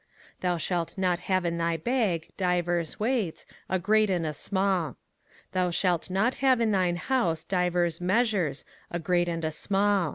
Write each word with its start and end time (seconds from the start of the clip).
05:025:013 0.37 0.39
Thou 0.39 0.57
shalt 0.57 0.97
not 0.97 1.19
have 1.19 1.45
in 1.45 1.57
thy 1.59 1.77
bag 1.77 2.29
divers 2.35 2.99
weights, 2.99 3.45
a 3.69 3.77
great 3.77 4.09
and 4.09 4.25
a 4.25 4.33
small. 4.33 4.93
05:025:014 4.93 4.97
Thou 5.51 5.69
shalt 5.69 6.09
not 6.09 6.33
have 6.33 6.59
in 6.59 6.71
thine 6.71 6.95
house 6.95 7.43
divers 7.43 8.01
measures, 8.01 8.65
a 8.89 8.97
great 8.97 9.29
and 9.29 9.45
a 9.45 9.51
small. 9.51 10.09